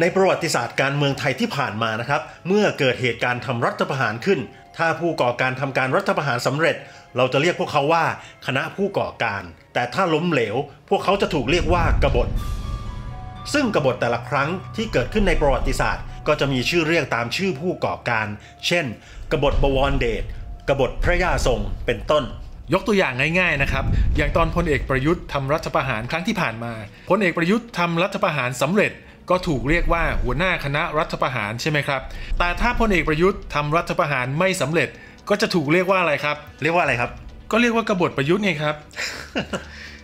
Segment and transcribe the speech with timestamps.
[0.00, 4.40] ในประวัติศาสตร์การเมืองไทยที่ผ่านมานะครับ เมื่อเกิดเหตุการณ์ทำรัฐประหารขึ้น
[4.78, 6.76] ถ้าผู้ก่อการทำการรัฐประหารสำเร็จ
[7.16, 8.04] เราจะเรียกพวกเขาว่า
[8.46, 9.42] คณะผู้ก่อการ
[9.74, 10.56] แต่ถ้าล้มเหลว
[10.88, 12.28] พวกเขาจะถูกเรียกว่ากบฏ
[13.54, 18.26] ซึ่งกบฏแต่ละครั้งที่เกิดขึ้นในประวัติศาสตร์ ก็จะมีชื่อเรียกตามชื่อผู้ก่อการ
[18.66, 18.86] เช่น
[19.32, 20.24] กบฏบวรเดช
[20.68, 22.24] กบฏพระยาทรงเป็นต้น
[22.72, 23.84] ยกตัวอย่างง่ายๆนะครับ
[24.16, 26.72] อย่างตอนพลเอกประยุทธ์ทำรัฐประหารครั้งที่ผ่านมา
[27.10, 28.92] พลเอกประยุทธ์ทำรัฐประหารสำเร็จ
[29.30, 32.00] ก็ถูกเรียกว่าหัวหน้าคณะรัฐประหารใช่ไหมครับ
[32.38, 34.88] แต่ถ้าพลเอกประยุทธ์ทำรัฐประหารไม่สำเร็จ
[35.28, 37.10] ก็จะถูกเรียกว่าอะไรครับ เรียกว่าอะไรครับ
[37.52, 38.74] ก็เรียกว่ากบฏประยุทธ์ไงครับ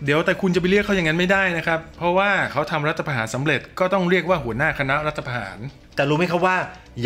[0.04, 5.58] เดี๋ยวแต่คุณจะไปเรียกเขาอย่างนั้นไม่ได้นะครับ เพราะว่าเขาทำรัฐประหารสำเร็จ ก็ต้องเรียกว่าหัวหน้าคณะรัฐประหาร
[5.96, 6.56] แต่รู้ไหมครับว่า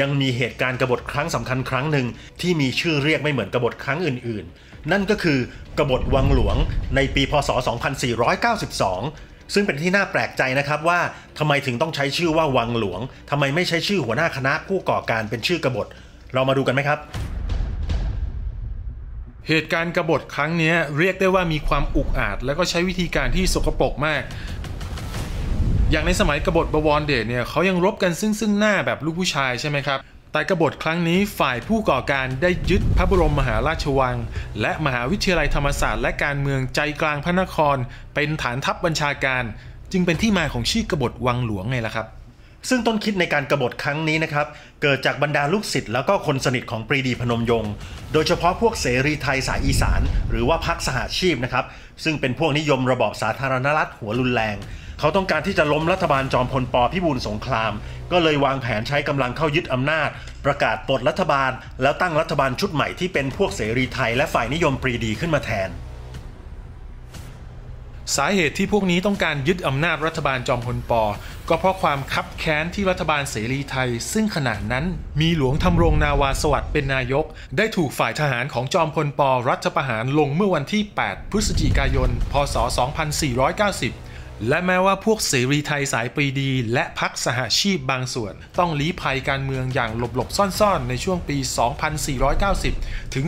[0.00, 2.06] ยังมีเหตุการณ์กบฏครั้งสำคัญครั้งหนึ่ง
[2.40, 5.38] ที่มีชื่อเรียกไม่เหมือนกบฏครั้งอื่น ๆ นั่นก็คือ
[5.78, 6.56] กบฏวังหลวง
[6.96, 7.50] ในปีพศ
[8.28, 11.00] 2492 ซึ่งเป็นที่น่าแปลกใจนะครับว่า
[11.38, 15.86] ทำไมถึงต้องใช้ชื่อว่าวังหลวงทำไมไม่ใช้ชื่อหัวหน้าคณะผู้ก่อการเป็นชื่อกบฏ
[16.34, 16.98] เรามาดูกันไหมครับ
[19.48, 24.22] เหตุการณ์กบฏครั้งนี้เรียกได้ว่ามีความอุกอาจ แล้วก็ใช้วิธีการที่สกปรกมาก
[25.90, 29.98] อย่างในสมัยกบฏบวรเดชเนี่ยเขายังรบกันซึ่งซึ่งหน้าแบบลูกผู้ชายใช่ไหมครับ
[30.32, 34.16] แต่กบฏครั้งนี้ฝ่ายผู้ก่อการได้ยึดพระบรมมหาราชวัง
[34.60, 37.76] และมหาวิทยาลัยธรรมศาสตร์และการเมืองใจกลางพระนคร
[38.14, 39.44] เป็นฐานทัพบัญชาการ
[39.92, 42.06] จึงเป็นที่มาของชื่อกบฏวังหลวงไงล่ะครับ
[42.68, 44.46] ซึ่งต้นคิดในการกรบฏครั้งนี้นะครับ
[44.82, 47.72] เกิดจากบรรดาลูกศิษย์แล้วก็คนสนิทของปรีดีพนมยงค์
[48.12, 51.64] โดยเฉพาะพวกเสรีไทยสายอีสาน หรือว่าพักสหชีพนะครับ
[52.04, 54.56] ซึ่งเป็นพวกนิยมระบอบสาธารณรัฐหัวรุนแรง
[54.98, 57.72] เขาต้องการที่จะล้มรัฐบาลจอมพลปพิบูลสงคราม
[58.12, 60.08] ก็เลยวางแผนใช้กำลังเข้ายึดอำนาจ
[60.44, 61.50] ประกาศปลดรัฐบาล
[61.82, 65.70] แล้วตั้งรัฐบาลชุดใหม่ที่เป็นพวกเสรีไทยและฝ่ายนิยมปรีดีขึ้นมาแทน
[68.16, 70.92] สาเหตุที่พวกนี้ต้องการยึดอำนาจรัฐบาลจอมพลป
[71.48, 74.84] ก็เพราะความคับแค้นที่รัฐบาลเสรีไทย ซึ่งขณะนั้น
[75.20, 77.24] มีหลวงทำรงนาวาสวัสดิ์เป็นนายก
[77.56, 82.56] ได้ถูกฝ่ายทหารของจอมพลป รัฐประหารลงเมื่อวันที่ 8 พฤศจิกายน พศ
[83.38, 84.07] 2490
[84.46, 91.36] และแม้ว่าพวกเสรีไทยสายปรีดี และพักสหชีพบางส่วน ต้องลี้ภัยการเมืองอย่างหลบๆ ซ่อนๆ ในช่วงปี
[92.46, 93.26] 2490 ถึง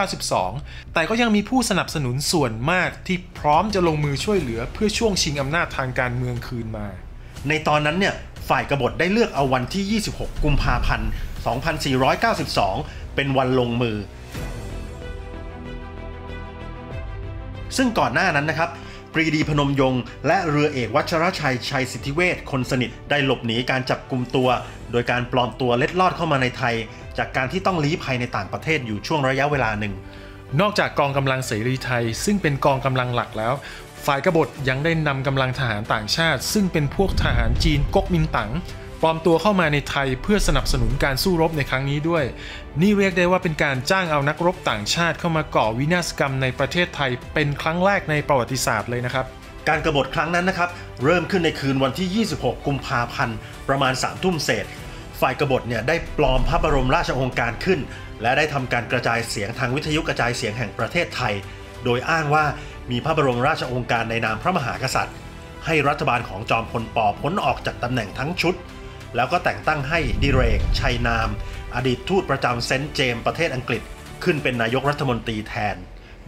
[0.00, 6.86] 2492 แต่ก็ยังมีผู้สนับสนุนส่วนมากที่พร้อมจะลงมือช่วยเหลือเพื่อช่วงชิงอำนาจทางการเมืองคืนมา
[7.48, 8.14] ในตอนนั้นเนี่ย
[8.48, 11.08] ฝ่ายกบฏได้เลือกเอาวันที่ 26 กุมภาพันธ์
[12.32, 13.96] 2492 เป็นวันลงมือ
[17.76, 18.70] ซึ่งก่อนหน้านั้นนะครับ
[19.12, 24.48] ปรีดีพนมยงค์และเรือเอกวัชรชัยชัยสิทธิเวชคนสนิทได้หลบหนีการจับกลุ่มตัว
[24.92, 26.74] โดยการปลอมตัวเล็ดลอดเข้ามาในไทย
[27.18, 29.94] จากการที่ต้องลี้ภัยในต่างประเทศอยู่ช่วงระยะเวลาหนึ่ง
[30.60, 33.54] นอกจากกองกำลังเสรีไทย ซึ่งเป็นกองกำลังหลักแล้ว
[34.06, 38.50] ฝ่ายกบฏยังได้นำกำลังทหารต่างชาติ ซึ่งเป็นพวกทหารจีนก๊กมินตั๋ง
[39.02, 42.24] ปลอมตัวเข้ามาในไทยเพื่อสนับสนุนการสู้รบในครั้งนี้ด้วย
[42.80, 49.26] นี่เรียกได้ว่าเป็นการจ้างเอานักรบต่างชาติเข้ามาก่อวินาศกรรมในประเทศไทยเป็นครั้งแรกในประวัติศาสตร์เลยนะครับ
[49.68, 50.68] การกรบฏครั้งนั้นนะครับ
[51.04, 53.36] เริ่มขึ้นในคืนวันที่ 26 กุมภาพันธ์
[53.68, 54.66] ประมาณ 3 ทุ่มเศษ
[55.20, 57.80] ฝ่ายกบฏเนี่ยได้ปลอมพระบรมราชโองการขึ้น
[58.22, 61.34] และได้ทำการกระจายเสียงทางวิทยุกระจายเสียงแห่งประเทศไทย
[61.84, 62.44] โดยอ้างว่า
[62.90, 65.16] มีพระบรมราชโองการในนามพระมหากษัตริย์
[65.66, 68.54] ให้รัฐบาลของจอมพลปพ้นออกจากตำแหน่งทั้งชุด
[69.16, 71.28] แล้วก็แต่งตั้งให้ดิเรก ชัยนาม
[71.74, 73.82] อดีตทูตประจำเซนต์เจมส์ประเทศอังกฤษ
[74.24, 75.76] ขึ้นเป็นนายกรัฐมนตรีแทน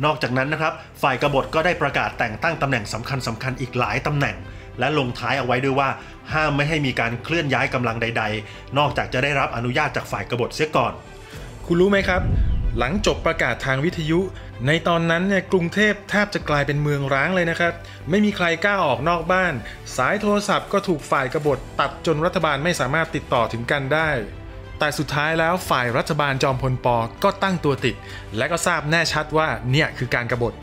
[0.05, 0.73] นอกจากนั้นนะครับ
[1.03, 4.37] ฝ่ายกบฏก็ได้ประกาศแต่งตั้งตำแหน่งสำคัญสำคัญอีกหลายตำแหน่ง
[4.79, 5.89] และลงท้ายเอาไว้ด้วยว่า
[6.33, 10.93] ห้ามไม่ให้มีการเคลื่อนย้ายกำลังใด ๆ นอกจากจะได้รับอนุญาตจากฝ่ายกบฏเสียก่อน
[11.67, 12.23] คุณรู้ไหมครับ
[12.79, 14.21] หลังจบประกาศทางวิทยุ
[14.67, 17.73] ในตอนนั้นเนี่ยกรุงเทพแทบจะกลายเป็นเมืองร้างเลยนะครับ
[18.11, 19.53] ไม่มีใครกล้าออกนอกบ้าน
[19.97, 24.09] สายโทรศัพท์ก็ถูกฝ่ายกบฏตัดจนรัฐบาลไม่สามารถติดต่อถึงกันได้
[24.79, 26.87] แต่สุดท้ายแล้วฝ่ายรัฐบาลจอมพลป
[27.25, 27.97] ก็ตั้งตัวติด
[28.37, 30.55] และก็ทราบแน่ชัดว่าเนี่ยคือการกบฏ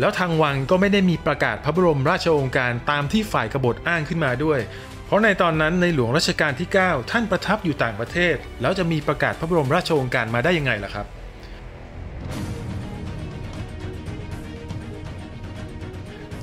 [0.00, 4.60] แล้วทางวังก็ไม่ได้มีประกาศพระบรมราชโองการตามที่ฝ่ายกบฏอ้างขึ้นมาด้วย
[5.06, 11.08] เพราะในตอนนั้นในหลวงรัชกาลที่ 9 ท่านประทับอยู่ต่างประเทศ แล้วจะมีประกาศพระบรมราชโองการมาได้ยังไงล่ะครับ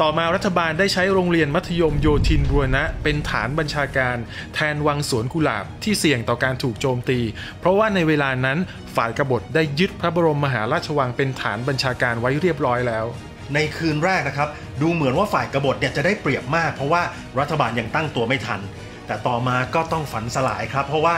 [0.06, 4.18] ต่อมารัฐบาลได้ใช้โรงเรียนมัธยมโยธินบูรณะ เป็นฐานบัญชาการ
[4.54, 7.20] แทนวังสวนกุหลาบที่เสี่ยงต่อการถูกโจมตี
[7.60, 8.58] เพราะว่าในเวลานั้น
[8.96, 13.06] ฝ่ายกบฏได้ยึดพระบรมมหาราชวังเป็นฐานบัญชาการไว้เรียบร้อยแล้ว
[13.54, 14.50] ในคืนแรกนะครับ
[14.82, 17.02] ดูเหมือนว่าฝ่ายกบฏเนี่ยจะได้เปรียบมาก เพราะว่า
[17.40, 18.62] รัฐบาลยังตั้งตัวไม่ทัน
[19.08, 21.16] แต่ต่อมาก็ต้องฝันสลายครับ เพราะว่า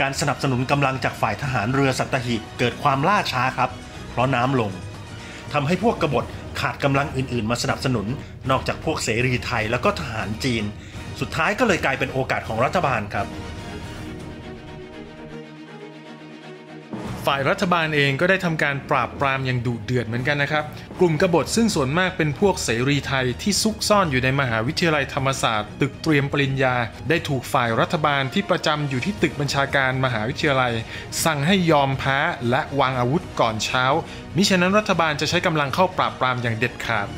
[0.00, 3.70] การสนับสนุนกำลังจากฝ่ายทหารเรือสัตหีบเกิดความล่าช้าครับ
[4.10, 4.70] เพราะน้ำลง
[5.52, 6.24] ทำให้พวกกบฏ
[6.60, 8.06] ขาดกำลังอื่นๆ มาสนับสนุน
[8.50, 10.64] นอกจากพวกเสรีไทยแล้วก็ทหารจีน
[11.20, 13.26] สุดท้ายก็เลยกลายเป็นโอกาสของรัฐบาลครับ
[17.28, 20.64] ฝ่ายรัฐบาลเองก็ได้ทำการปราบปรามอย่างดุเดือดเหมือนกันนะครับ
[21.00, 26.74] กลุ่มกบฏซึ่งส่วนมากเป็นพวกเสรีไทยที่ซุกซ่อนอยู่ในมหาวิทยาลัยธรรมศาสตร์ ตึกเตรียมปริญญา
[27.08, 30.72] ได้ถูกฝ่ายรัฐบาลที่ประจำอยู่ที่ตึกบัญชาการมหาวิทยาลัย
[31.24, 32.18] สั่งให้ยอมแพ้
[32.50, 33.84] และวางอาวุธก่อนเช้า
[34.36, 37.08] มิฉะนั้นรัฐบาลจะใช้กำลังเข้าปราบปรามอย่างเด็ดขาด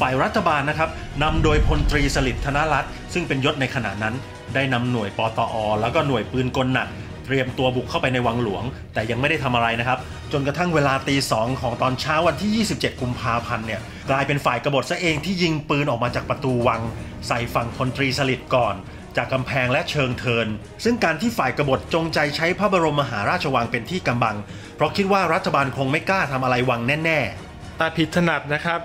[0.00, 0.90] ฝ่ายรัฐบาลนะครับ
[1.22, 4.14] นำโดยพลตรีสลิดธนรัตน์ซึ่งเป็นยศในขณะนั้น
[4.54, 6.88] ได้นำหน่วยปตอ แล้วก็หน่วยปืนกลหนัก
[7.32, 8.62] รียมตัวบุกเข้าไปในวังหลวง
[8.94, 9.98] แต่ยังไม่ได้ทำอะไรนะครับ
[10.32, 13.80] จนกระทั่งเวลาตีสองของตอนเช้าวันที่ 27 กุมภาพันธ์เนี่ย
[14.10, 16.80] กลายเป็นฝ่ายกบฏซะเองที่ยิงปืนออกมาจากประตูวัง
[17.28, 18.74] ใส่ฝั่งพลตรีสลิดก่อน
[19.16, 20.46] จากกำแพงและเชิงเทิน
[20.84, 24.36] ซึ่งการที่ฝ่ายกบฏจงใจใช้พระบรมมหาราชวังเป็นที่กำบัง
[24.76, 28.80] เพราะคิดว่ารัฐบาลคงไม่กล้าทำอะไรวังแน่ๆแต่ผิดถนัดนะครับ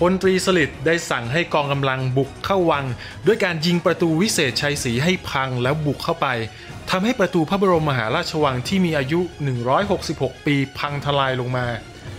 [0.00, 2.84] พลตรีสลิดได้สั่งให้กองกำลังบุกเข้าวัง
[3.26, 6.26] ด้วยการยิงประตูวิเศษชัยศรีให้พังแล้วบุกเข้าไป
[6.96, 9.20] ทำให้ประตูพระบรมมหาราชวังที่มีอายุ
[9.82, 11.66] 166 ปีพังทลายลงมา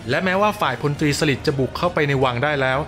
[0.10, 2.80] และแม้ว่าฝ่ายพลตรีสลิดจะบุกเข้าไปในวังได้แล้ว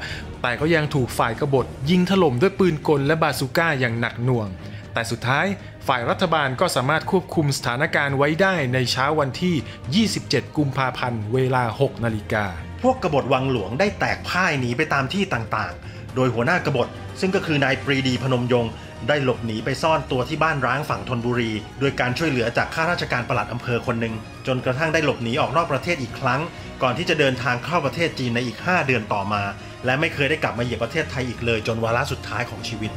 [0.41, 4.47] แต่ก็ยังถูกฝ่ายกบฏยิงถล่มด้วยปืนกลและบาซูก้าอย่างหนักหน่วง
[4.93, 5.45] แต่สุดท้าย
[5.87, 12.45] ฝ่ายรัฐบาลก็สามารถควบคุมสถานการณ์ไว้ได้ในเช้าวันที่ 27 กุมภาพันธ์ เวลา 6 นาฬิกา
[12.83, 16.87] พวกกบฏวังหลวงได้แตกพ่ายหนีไปตามที่ต่างๆ โดยหัวหน้ากบฏ
[17.19, 18.71] ซึ่งก็คือนายปรีดีพนมยงค์
[19.07, 24.13] ได้หลบหนีไปซ่อนตัวที่บ้านร้างฝั่งธนบุรี โดยการช่วยเหลือจากข้าราชการปลัดอำเภอคนหนึ่ง
[24.47, 26.41] จนกระทั่งได้หลบหนีออกนอกประเทศอีกครั้ง
[26.83, 29.43] ก่อนที่จะเดินทางเข้าประเทศจีนในอีก 5 เดือนต่อมา
[29.85, 32.91] และไม่เคยได้กลับมาเหยียบประเทศไทยอีกเลย จนวาระสุดท้ายของชีวิต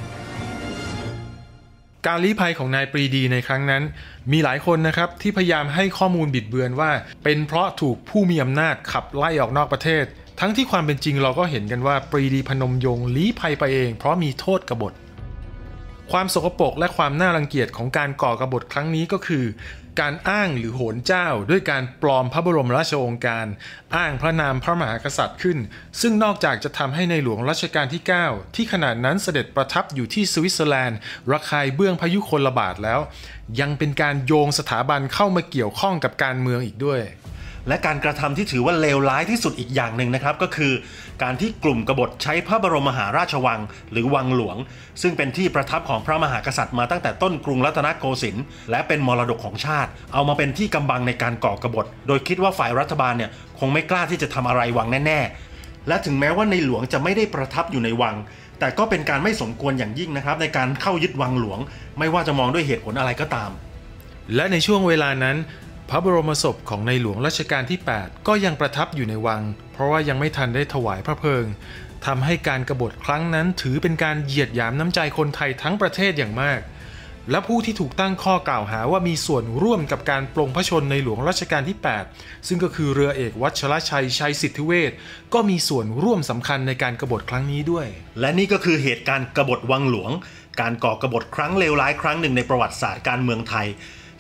[2.07, 3.83] การลี้ภัยของนายปรีดีในครั้งนั้น
[4.33, 6.91] มีหลายคนนะครับที่พยายามให้ข้อมูลบิดเบือนว่า
[7.25, 10.05] เป็นเพราะถูกผู้มีอำนาจขับไล่ออกนอกประเทศ
[10.41, 14.93] ทั้งที่ความเป็นจริงเราก็เห็นกันว่าปรีดีพนมยงค์ลี้ภัยไปเอง เพราะมีโทษกบฏ
[16.13, 19.45] ความสกปรกและความน่ารังเกียจของการก่อกบฏครั้งนี้ก็คือ
[20.01, 23.47] การอ้างหรือโหนเจ้า ด้วยการปลอมพระบรมราชโองการ
[23.97, 25.59] อ้างพระนามพระมหากษัตริย์ขึ้น
[26.01, 30.99] ซึ่งนอกจากจะทำให้ในหลวงรัชกาลที่ 9 ที่ขนาดนั้นเสด็จประทับอยู่ที่สวิตเซอร์แลนด์
[31.33, 33.01] ระคายเบื้องพายุคนระบาดแล้ว
[33.61, 37.01] ยังเป็นการโยงสถาบันเข้ามาเกี่ยวข้องกับการเมืองอีกด้วย
[37.69, 40.73] และการกระทำที่ถือว่าเลวร้ายที่สุดอีกอย่างหนึ่งนะครับ ก็คือ
[41.23, 43.61] การที่กลุ่มกบฏใช้พระบรมมหาราชวัง
[43.93, 44.57] หรือวังหลวง
[45.03, 58.17] ซึ่งเป็นที่ประทับของพระมหากษัตริย์มาตั้งแต่ต้นกรุงรัตนโกสินทร์และเป็นมรดกของชาติ เอามาเป็นที่กำบังในการก่อกบฏ โดยคิดว่าฝ่ายรัฐบาลเนี่ยคงไม่กล้าที่จะทำอะไรวังแน่ๆ และถึงแม้ว่าในหลวงจะไม่ได้ประทับอยู่ในวัง
[58.59, 61.59] แต่ก็เป็นการไม่สมควรอย่างยิ่งนะครับในการเข้ายึดวังหลวง
[61.99, 63.51] ไม่ว่าจะมองด้วยเหตุผลอะไรก็ตาม
[64.35, 65.37] และในช่วงเวลานั้น
[65.93, 69.43] พระบรมศพของในหลวงรัชกาลที่ 8 ก็ยังประทับอยู่ในวัง
[69.73, 71.45] เพราะว่ายังไม่ทันได้ถวายพระเพลิง
[72.07, 76.61] ทำให้การกรบฏครั้งนั้นถือเป็นการเหยียดหยามน้ำใจคนไทยทั้งประเทศอย่างมาก
[77.31, 81.77] และผู้ที่ถูกตั้งข้อกล่าวหาว่ามีส่วนร่วมกับการปลงพระชนในหลวงรัชกาลที่
[82.13, 84.93] 8 ซึ่งก็คือเรือเอกวัชรชัยชัยสิทธิเวช
[85.35, 87.87] ก็มีส่วนร่วมสำคัญในการกรบฏครั้งนี้ด้วย
[88.21, 90.11] และนี่ก็คือเหตุการณ์กบฏวังหลวง
[90.61, 93.67] การก่อกบฏครั้งเลวร้ายครั้งหนึ่งในประวัติศาสตร์การเมืองไทย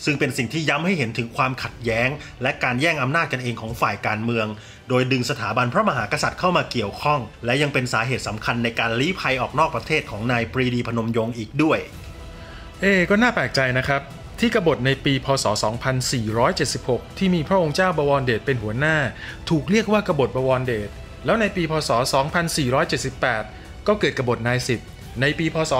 [0.04, 2.08] ซึ่งเป็นสิ่งที่ย้ำให้เห็นถึงความขัดแย้ง
[2.42, 4.46] และการแย่งอำนาจกันเองของฝ่ายการเมือง
[4.88, 11.78] โดยดึงสถาบันพระมหากษัตริย์เข้ามาเกี่ยวข้อง และยังเป็นสาเหตุสำคัญในการลี้ภัยออกนอกประเทศของนายปรีดีพนมยงค์อีกด้วย
[12.80, 14.00] เอ๊ก็น่าแปลกใจนะครับ
[14.40, 15.46] ที่กบฏในปีพศ
[16.36, 18.96] 2476 ที่มีพระองค์เจ้าบวรเดชเป็นหัวหน้า
[19.48, 20.88] ถูกเรียกว่ากบฏบวรเดช
[21.24, 21.90] แล้วในปีพศ
[23.08, 24.80] 2478 ก็เกิดกบฏนายสิบ
[25.20, 25.72] ในปีพศ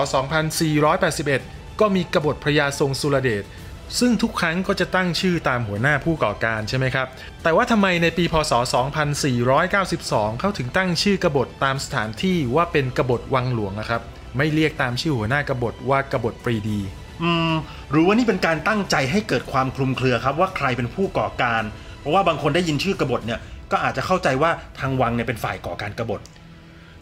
[0.67, 3.45] 2481 ก็มีกบฏพระยาทรงสุรเดช
[3.99, 7.07] ซึ่งทุกครั้งก็จะตั้งชื่อตามหัวหน้าผู้ก่อการใช่ไหมครับ
[7.43, 8.53] แต่ว่าทำไมในปีพศ
[9.67, 14.03] 2492 เขาถึงตั้งชื่อกบฏตามสถานที่ว่าเป็นกบฏวังหลวงนะครับ
[14.37, 16.81] ไม่เรียกตามชื่อหัวหน้ากบฏว่ากบฏปรีดี
[17.23, 17.53] อืม
[17.91, 21.63] หรือว่านี่เป็นการตั้งใจให้เกิดความคลุมเครือครับว่าใครเป็นผู้ก่อการ
[22.01, 23.41] เพราะว่าบางคนได้ยินชื่อกบฏเนี่ย
[23.73, 26.21] ก็อาจจะเข้าใจว่าทางวังเนี่ยเป็นฝ่ายก่อการกบฏ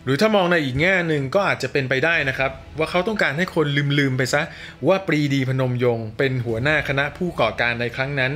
[0.05, 3.67] หรือถ้ามองในอีกแง่หนึ่งก็อาจจะเป็นไปได้นะครับ ว่าเขาต้องการให้คน
[3.99, 4.43] ลืมๆไปซะ
[4.89, 8.33] ว่าปรีดีพนมยงค์เป็นหัวหน้าคณะผู้ก่อการในครั้งนั้น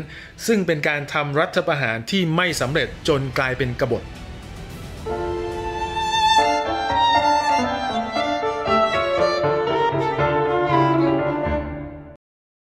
[0.47, 4.02] ซึ่งเป็นการทำรัฐประหารที่ไม่สำเร็จจนกลายเป็นกบฏ